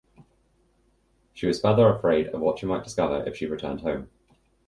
[1.31, 4.09] She was further afraid of what she might discover if she returned home.